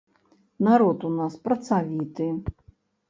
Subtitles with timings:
[0.67, 2.31] Народ у нас працавіты.